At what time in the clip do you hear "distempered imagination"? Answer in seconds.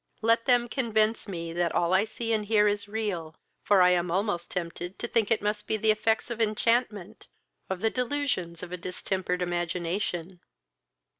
8.77-10.39